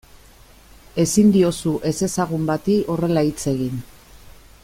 [1.03, 3.79] Ezin diozu ezezagun bati horrela hitz egin.